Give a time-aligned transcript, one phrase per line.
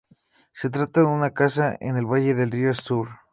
[0.53, 3.07] Se trata de una casa en el valle del río Stour.